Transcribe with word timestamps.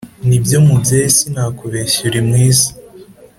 nibyo 0.27 0.57
mubyeyi 0.65 1.09
sinakubeshya 1.15 2.01
uri 2.09 2.19
mwiza 2.27 2.69